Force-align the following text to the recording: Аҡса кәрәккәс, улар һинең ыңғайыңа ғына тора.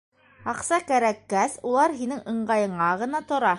Аҡса 0.53 0.79
кәрәккәс, 0.91 1.59
улар 1.73 1.95
һинең 2.01 2.25
ыңғайыңа 2.35 2.91
ғына 3.05 3.25
тора. 3.33 3.49